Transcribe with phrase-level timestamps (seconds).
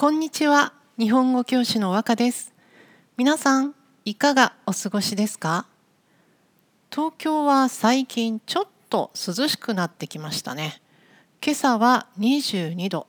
[0.00, 0.74] こんにちは。
[0.96, 2.54] 日本語教師の和歌です。
[3.16, 5.66] 皆さんいかがお過ごしですか？
[6.88, 10.80] 東京は最近ちょっと涼しくなってきましたね。
[11.44, 13.08] 今朝は22度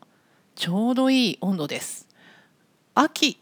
[0.55, 2.07] ちょうどいい温度です。
[2.95, 3.39] 秋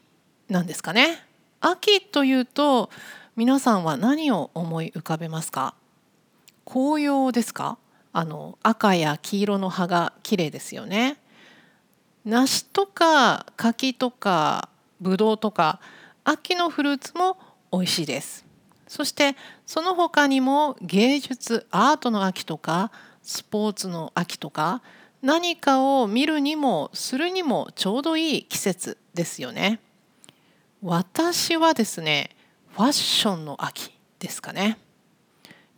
[0.50, 1.24] なんですかね？
[1.62, 2.90] 秋というと
[3.38, 5.74] 皆さんは何を思い浮かべますか？
[6.66, 7.78] 紅葉ですか？
[8.12, 11.16] あの赤や黄色の葉が綺麗ですよね。
[12.28, 14.68] 梨とか柿とか
[15.00, 15.80] ぶどうとか
[16.26, 17.38] 秋のフルーツも
[17.72, 18.46] 美味しいです。
[18.86, 24.82] そしてその他にも芸術アートの秋とかスポーツの秋とか
[25.22, 29.80] 何かを見るにもするにもちょうどいい季節ですよね。
[30.82, 32.32] 私はですね
[32.74, 34.78] ファッションの秋ですかね。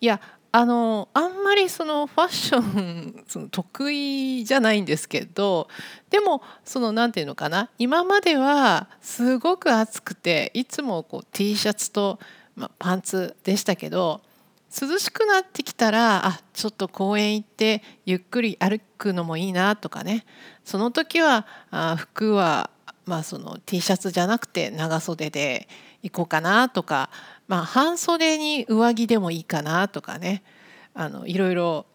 [0.02, 0.20] いや
[0.52, 5.68] あのあんまりそのファッションその得意じゃないんですけど
[6.10, 12.20] でもその何て言うのかな今まではすごく暑くていつもこう T シャツと、
[12.56, 14.22] まあ、パンツでしたけど
[14.70, 20.26] 涼しくなってきたらあちょっと公園行ってゆっくり歩くのもいいなとかね。
[20.64, 22.70] その時はあ服は、
[23.06, 25.68] まあ、その T シャツじゃなくて長袖で
[26.04, 27.10] 行こうかなとか
[27.50, 30.44] まあ、半袖に上着でもいいかなとかね。
[30.94, 31.86] あのいろいろ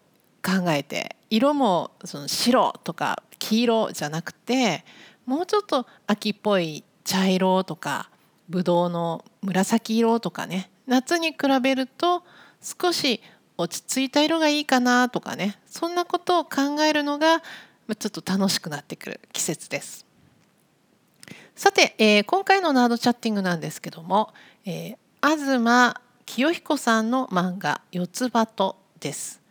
[0.43, 4.83] 考えて色もその白とか黄色じゃなくて
[5.25, 8.09] もうちょっと秋っぽい茶色とか
[8.49, 10.69] ぶどうの紫色とかね。
[10.87, 12.23] 夏に比べると
[12.61, 13.21] 少し
[13.57, 15.57] 落ち着いた色がいいかなとかね。
[15.65, 20.05] そんなことを考えるのがちょっと楽しくなってくる季節です。
[21.55, 24.33] さて、えー、今回のナードチャッティングなんですけども、
[24.65, 25.95] えー、東
[26.27, 29.41] 清彦さんの漫画「四つ葉と」です。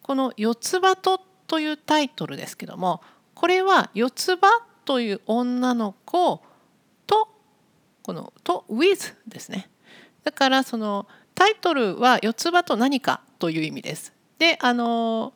[0.00, 3.02] この「四つ葉と」というタイトルですけども
[3.34, 6.40] これは四つ葉という女の子
[7.08, 7.28] と
[8.04, 9.68] この「と with」ですね。
[10.22, 14.12] だからそのタイトルは四つ葉と何かという意味です。
[14.38, 15.32] であの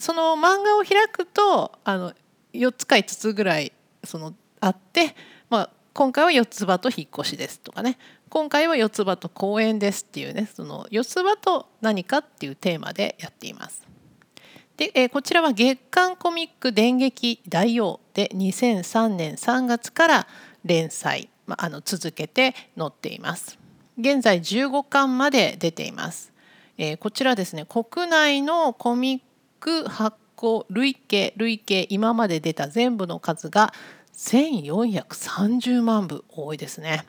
[0.00, 2.12] その漫画を開くとあの
[2.54, 5.14] 4つか5つぐらいそのあって、
[5.48, 7.98] まあ、今回は四つ葉と引っ越しですとかね
[8.30, 13.82] 今回は四つ葉と公園ですっていうねその四つ葉と何かっていうテーマでやっています。
[14.76, 20.26] で、えー、こちらは月刊コミック電撃大王で2003年3月から
[20.64, 23.58] 連載、まあ、あの続けて載っています。
[23.98, 26.32] 現在15巻まで出ています。
[26.78, 29.20] えー、こちらですね国内のコミッ
[29.58, 33.74] ク発行累計累計今まで出た全部の数が
[34.14, 37.04] 1430万部多いですね。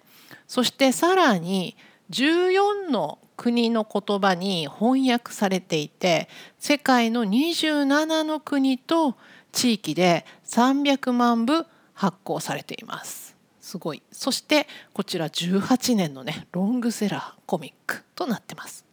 [0.52, 1.78] そしてさらに
[2.10, 6.28] 14の国の言葉に翻訳されていて
[6.60, 9.16] 世界の27の国と
[9.54, 13.38] 地域で300万部発行されています。
[13.62, 14.04] すごい。
[14.12, 18.84] そしてこちら18年のねロングセラーコミックとなってます。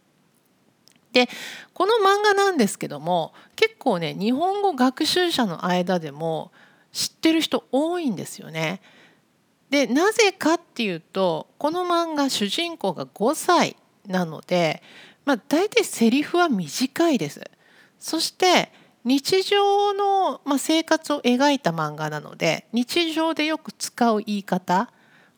[1.11, 1.27] で
[1.73, 6.53] この漫画なんですけども結構ね日本語学習者の間でも
[6.93, 8.79] 知ってる人多いんですよね。
[9.69, 13.75] でなぜかっていうとこの漫画主人公が5歳
[14.07, 14.81] なので、
[15.25, 17.41] まあ、大体セリフは短いです。
[17.99, 18.71] そして
[19.05, 24.91] 日常の、まあ、生活を描いた漫画なので日常でよく使う言い方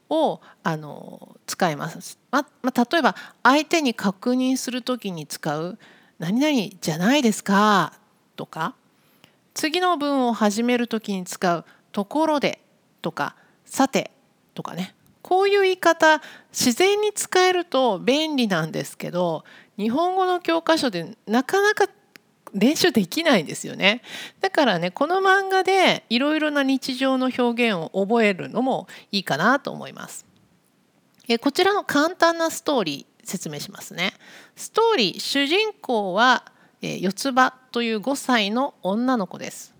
[0.09, 2.17] をあの使います。
[2.31, 5.77] ままあ、例えば相手に確認する時に使う
[6.19, 7.93] 「何々じゃないですか」
[8.35, 8.75] とか
[9.53, 12.61] 次の文を始める時に使う「ところで」
[13.01, 14.11] とか「さて」
[14.53, 14.95] とかね。
[15.21, 19.43] こういう言い方自然に使えると便利なんですけど
[19.77, 21.87] 日本語の教科書でなかなか
[22.53, 24.01] 練習できないんですよね。
[24.41, 30.25] だからねこの漫画でいろいろな日常の表現を覚えるのもいいかなと思います。
[31.29, 34.13] えこちらの簡単なストーリー説明しますね。
[34.55, 36.43] ストーリー主人公は
[36.81, 39.73] 四つ葉という5歳の女の子です。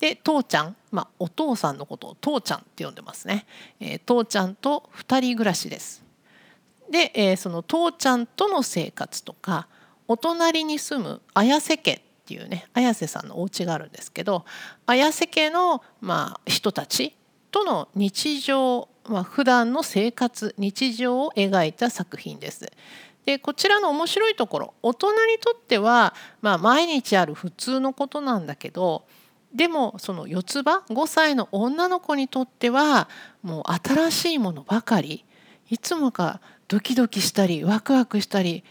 [0.00, 3.46] で父ちゃん、まあ、お父さんのことを父ちゃんって呼んでますね、
[3.78, 6.02] えー、父ちゃんと2人暮らしです
[6.90, 9.68] で、えー、その父ちゃんとの生活とか
[10.08, 14.44] お隣に住む綾瀬家っていうね綾瀬さんのお家があるんですけど
[14.86, 17.14] 綾瀬家の、まあ、人たち
[17.50, 22.70] との日常、まあ普段の生活日常を描いた作品です。
[23.24, 29.04] でこちらの面白いところ大人にとっては、まあ、毎日ある普通のことなんだけど
[29.54, 33.08] でもその四つ葉5歳の女の子にとっては
[33.42, 35.24] もう新しいものばかり。
[35.70, 38.64] いつもかドキドキしたりワクワクしたり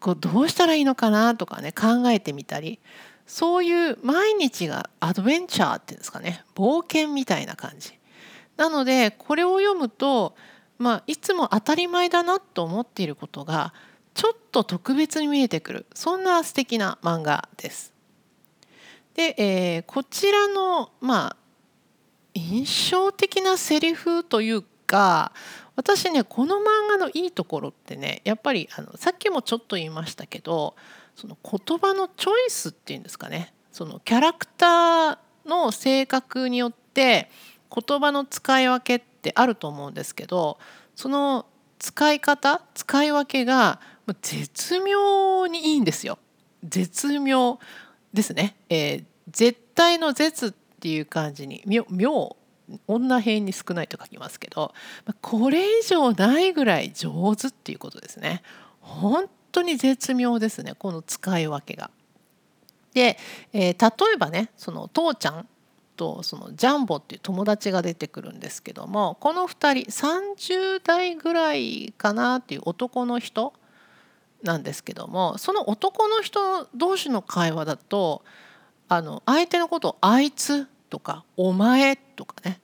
[0.00, 2.78] こうどうしたらいいのかなとかね考えてみたり。
[3.26, 6.44] そういう毎日がアドベンチャーっていうんですかね。
[6.56, 7.92] 冒険みたいな感じ。
[8.56, 10.34] なのでこれを読むと、
[10.78, 13.72] まあ、いつも当たり前だなと思っていることが
[14.14, 15.86] ちょっと特別に見えてくる。
[15.94, 17.89] そんな素敵な漫画です。
[19.14, 21.36] で、えー、こちらのまあ
[22.34, 25.32] 印象的なセリフというか
[25.76, 26.60] 私ねこの漫
[26.90, 30.74] 画のいいところってねやっぱりあのさっきもちょっと言いましたけど
[31.16, 37.30] その言葉のチョイスっていうんですかねそのキャラクターの性格によって
[37.74, 40.58] 言葉の使い分けってあると思うんですけど
[40.96, 41.46] その
[41.78, 43.80] 使い方使い分けが
[44.22, 46.18] 絶妙にいいんですよ。
[46.64, 47.58] 絶妙
[48.12, 48.56] ですね。
[48.68, 52.36] えー、絶対の絶っていう感じに妙妙
[52.86, 54.72] 女編に少ないと書きますけど
[55.20, 58.42] これ以上ないぐらい上手っていうことですね。
[58.80, 61.90] 本当に絶妙ですねこの使い分けが。
[62.94, 63.18] で、
[63.52, 65.48] えー、例えばねその父ちゃん
[65.96, 73.52] とそのジャンボっていう友達が出てくるんですけどもこの2人30代ぐらいかなっていう男の人
[74.42, 78.22] なんですけどもその男の人同士の会話だと
[78.88, 82.60] あの相手のことを「あいつ」とか「お前」とかね。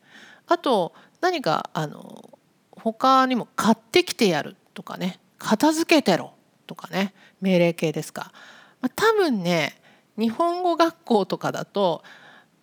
[0.48, 2.38] あと何かあの
[2.70, 6.32] 他にも「買ってきてやる」とかね「片付けてろ」
[6.66, 7.14] とかね。
[7.40, 8.32] 命令形ですか、
[8.80, 9.74] まあ、多分ね
[10.16, 12.02] 日本語学校とかだと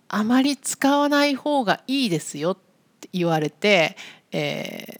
[0.07, 2.57] あまり使わない方がいいですよっ
[2.99, 3.97] て言われて、
[4.31, 4.99] え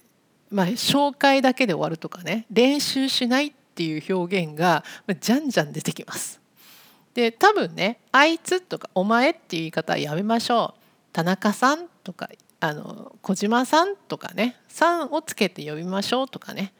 [0.50, 2.46] まあ、紹介だけで終わるとかね。
[2.50, 4.84] 練習しないってていう表現が
[5.20, 6.40] じゃんじゃん出てきます。
[7.14, 10.80] で多分ね「あいつ」とか「お前」っていう言い方はやめましょう。
[11.12, 12.28] 田中さんとか
[12.60, 16.72] あの小島さんとかね「さん」をつけて呼びましょうとかね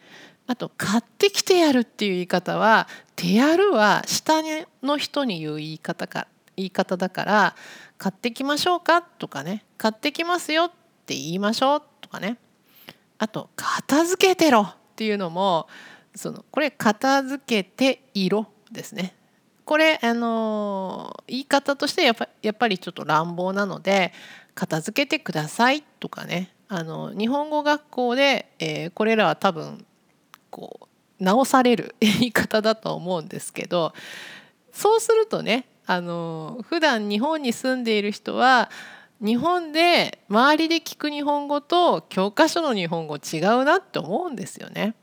[0.47, 4.43] あと「買ってきてやる」っていう言い方は「手やる」は下
[4.83, 6.27] の人に言う言い方か
[6.57, 7.57] 言い方だから
[7.99, 10.71] 「買ってきましょうか」とかね「買ってきますよ」っ
[11.07, 12.39] て言いましょうとかね
[13.19, 15.69] あと「片付けてろ」っていうのも
[16.15, 19.15] そのこれ「片付けていろ」ですね。
[19.65, 24.13] これあの言い方としてやっぱやっぱりちょっと乱暴なので
[24.55, 29.87] 「片付けてください」とかねあの日本語学校で、えー、これらは多分
[30.51, 33.95] こう直される 言い方だと思うんですけど
[34.73, 38.71] そうするとねあの普段日本に住んでいる人は
[39.21, 44.95] 日本で周りで聞く日本語と教科書の日本語違うなって思うんですよね。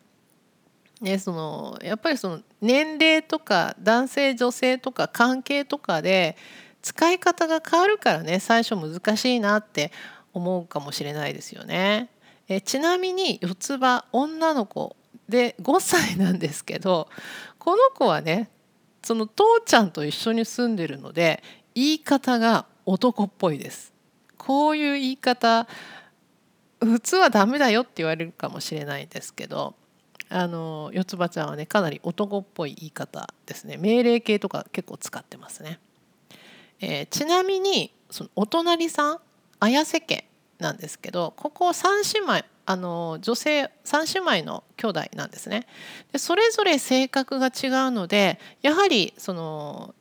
[1.01, 6.37] ね、そのやっぱりその年齢とか男性女性とか関係とかで
[6.83, 9.91] 使い方が変わるからね最初難しいなって
[10.31, 12.09] 思うかもしれないですよね。
[12.47, 14.95] えちなみに四つ葉女の子
[15.27, 17.09] で5歳なんですけど
[17.57, 18.49] この子はね
[19.03, 21.41] その父ちゃんと一緒に住んでるので
[21.73, 23.91] 言い方が男っぽいです。
[24.37, 25.67] こういう言い方
[26.79, 29.75] 普通はダメだよって言われるかもしれないんですけど
[30.33, 33.77] あの四つ葉ちゃんはねかなり男っぽい言い方ですね。
[33.77, 35.79] 命令形とか結構使ってますね。
[36.79, 39.19] えー、ちなみにそのお隣さん
[39.59, 40.25] 綾瀬家
[40.59, 45.67] なんですけどここ3姉妹あの女性3姉妹の兄弟なんですね。
[46.13, 49.93] でそれぞれ性格が違うのでやはりその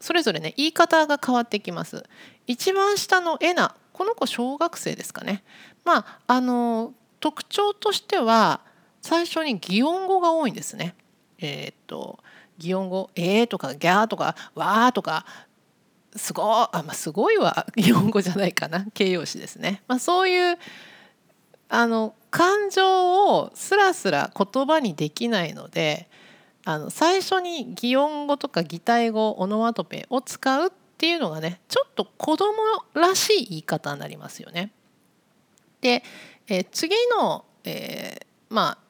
[0.00, 2.04] それぞれね言い方が変わってきます。
[2.48, 5.44] 一番下のエナこの子小学生ですかね。
[5.84, 8.60] まああの特徴としては
[9.06, 10.96] 最初に擬音語が多いんですね。
[11.38, 12.18] えー、っと
[12.58, 15.24] 擬音語「えー」とか「ギャー」とか「わー」とか
[16.16, 18.84] すごあ、まあ、すごいは 日本語じゃないかな。
[18.94, 20.58] 形容詞ですね、まあ、そういう
[21.68, 26.08] あの感情をスラスラ言葉にできないので
[26.64, 32.56] あの最初に擬音語とか擬態語オノマトペを使うっていうのがねちょっと子供
[32.94, 34.72] らしい言い方になりますよね。
[35.80, 36.02] で、
[36.48, 38.85] え、次の、えー、まあ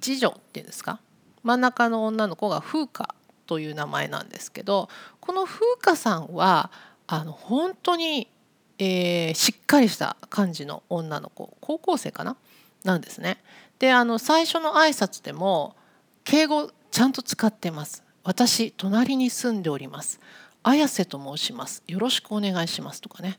[0.00, 1.00] 次女っていうんですか？
[1.42, 3.14] 真ん中の女の子が風花
[3.46, 4.88] という名前なんですけど
[5.20, 6.70] この風花さんは
[7.06, 8.28] あの本当に、
[8.78, 12.36] えー、しっかりした感じの女の子高校生かな？
[12.84, 13.42] なんですね。
[13.78, 15.76] であの最初の挨拶でも
[16.24, 18.02] 敬語ちゃんと使ってます。
[18.22, 20.20] 私隣に住んでおります。
[20.62, 21.82] 綾瀬と申します。
[21.86, 23.38] よろしくお願いしますとかね。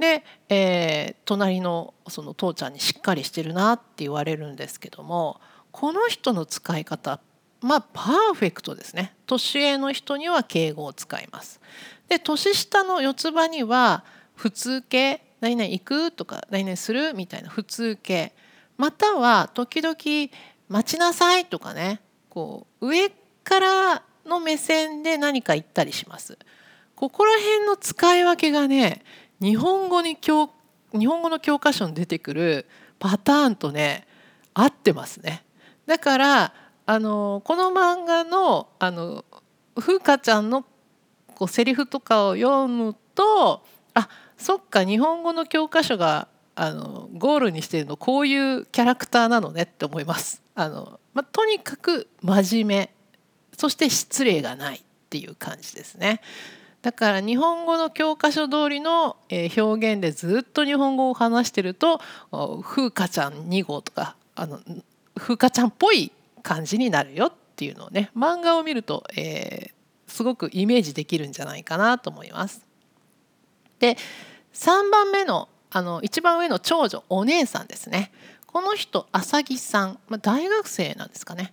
[0.00, 5.40] で、えー、隣のその父ちゃんにしっかりしてるなって言われるんですけども
[5.72, 7.20] この人の使い方
[7.60, 9.14] まあパーフェクトですね。
[9.26, 11.60] 年上の人には敬語を使います。
[12.08, 14.04] で年下の四つ葉には
[14.36, 18.32] 普通形何々行くとか何々するみたいな普通形。
[18.76, 19.96] または時々
[20.68, 22.00] 待ちなさいとかね。
[22.28, 23.10] こう上
[23.42, 26.38] からの目線で何か言ったりします。
[26.94, 29.02] ここら辺の使い分けがね
[29.40, 30.50] 日本語に教
[30.92, 32.66] 日本語の教科書に出てくる
[32.98, 34.06] パターンとね
[34.54, 35.44] 合ってますね。
[35.88, 36.52] だから
[36.84, 39.24] あのこの漫画のあの
[39.74, 40.66] 風花ちゃんの
[41.34, 43.64] こうセリフとかを読むと
[43.94, 50.42] あそっか日本語の教科書があのゴールにしてるのこういうキャラクターなのねって思います。
[50.54, 52.94] あのま、とにかく真面目
[53.56, 56.20] そして失礼がないっていう感じですね。
[56.82, 62.02] だから日本語の教科書通りの表現でずっと日本語を話してると
[62.62, 64.60] 風花ちゃん2号とかあの
[65.18, 72.66] 風花ちゃんっぽい感じになるよっていうのをね漫画を見ると、えー、すごくイメージできるんじゃないかなと思います。
[73.78, 73.96] で
[74.54, 78.10] 3番目のあの一番上の長女お姉さんですね
[78.46, 81.52] この人浅木さん、まあ、大学生なんですかね。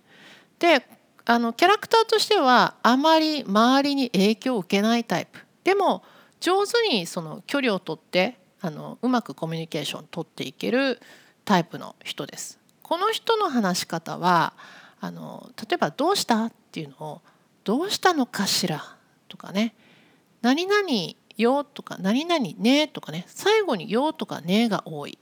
[0.58, 0.86] で
[1.26, 6.02] あのキャラクターとしてはあまり周りに影響を受けないタイプでも
[6.40, 11.00] 上手にその距離をとってあのうまくコミュニケーションを取っていける
[11.44, 12.58] タイプの人です。
[12.86, 14.52] この人の話し方は
[15.00, 17.22] あの例えば「どうした?」っていうのを
[17.64, 19.74] 「どうしたのかしら?」とかね
[20.40, 20.88] 「何々
[21.36, 25.18] よ」とか「何々ね」とかね最後に「よ」とか「ね」が多い。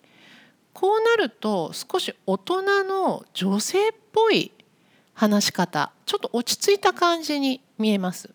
[0.74, 4.52] こうなると少し大人の女性っぽい
[5.14, 8.28] 話し方ちょっと落ち着いた感じに見えます。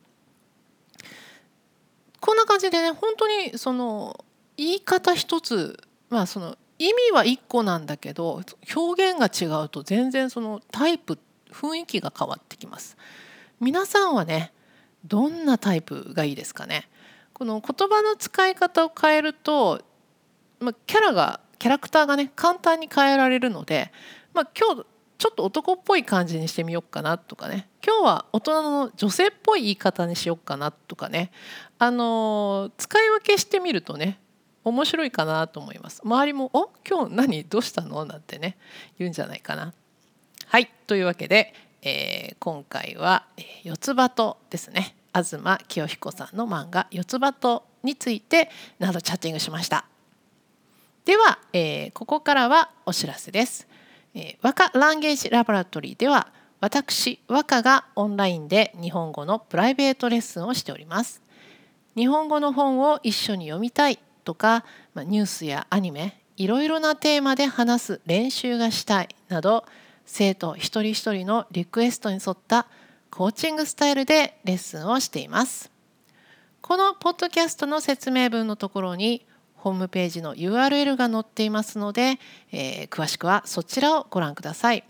[2.20, 4.26] こんな感じでね本当にその
[4.58, 8.42] 言い方一つまあその意味は1個なんだけど
[8.76, 11.20] 表現が違うと全然そのタイプ
[11.52, 12.98] 雰囲気が変わってきます。
[13.60, 14.54] 皆さんはね
[15.06, 16.88] どんなタイプがいいですかね？
[17.34, 19.82] この言葉の使い方を変えると、
[20.60, 23.92] まあ、キャラがキャラクターがね簡単に変えられるので、
[24.34, 24.86] まあ、今日
[25.18, 27.68] ちょっと男っぽい感じにしてみようかなとかね。
[27.86, 31.32] 今日は大人の女性っぽい言い方にしようかなとかね。
[31.78, 34.22] あの使い分けしてみるとね
[34.64, 37.44] 面白いかなと思います周りも「お今日何？
[37.46, 38.58] どうしたの?」なんてね
[38.98, 39.74] 言うんじゃないかな。
[40.46, 43.26] はいというわけで、えー、今回は
[43.64, 45.38] 「四つ葉と」ですね東
[45.68, 48.50] 清彦さんの漫画「四つ葉と」について
[48.80, 49.86] などチャッティングしました。
[51.06, 53.68] では、えー、ここからはお知らせです。
[54.14, 56.28] えー、和歌ランゲージラボラトリーでは
[56.60, 61.22] 私和歌がオンラインで日本語のプライベートレッスンをしております。
[61.96, 69.66] 日本語の本を一緒に読みたいとか、まあ、ニュースやアニメいろいろなテーマで話す練習がしたいなど
[70.06, 72.68] 生徒一人一人のリクエストに沿った
[73.12, 75.72] コーチングスタイルでレッスンをしています。
[76.62, 82.20] このポッドキャストの説明文のところにホームページの URL が載っていますので、
[82.52, 84.84] えー、詳しくはそちらをご覧ください。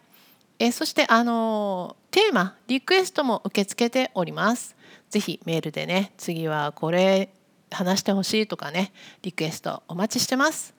[0.60, 4.76] えー、そしてあのテーマリクエストも受け付けております。
[5.10, 7.30] ぜひメールでね次はこれ
[7.72, 10.74] 話してほしいとかねリクエストお待ちしてます。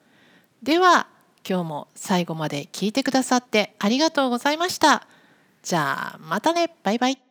[0.63, 1.07] では
[1.47, 5.07] 今日も最後まで聞いてくださってありがとうございました。
[5.63, 6.75] じゃあまたね。
[6.83, 7.30] バイバイ。